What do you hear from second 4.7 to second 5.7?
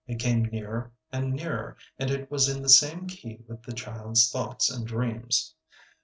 dreams.